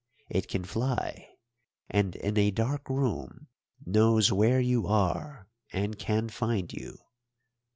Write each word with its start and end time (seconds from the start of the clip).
It 0.31 0.47
can 0.47 0.63
fly, 0.65 1.29
and 1.87 2.15
in 2.15 2.35
a 2.35 2.49
dark 2.49 2.89
room 2.89 3.49
knows 3.85 4.31
where 4.31 4.59
you 4.59 4.87
are 4.87 5.47
and 5.71 5.95
can 5.99 6.27
find 6.27 6.73
you. 6.73 6.97